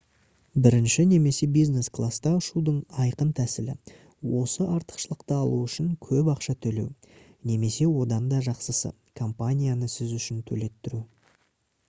[0.65, 3.75] бірінші немесе бизнес класста ұшудың айқын тәсілі—
[4.39, 6.85] осы артықшылықты алу үшін көп ақша төлеу
[7.51, 8.91] немесе одан да жақсысы—
[9.21, 11.03] компанияны сіз үшін төлеттіру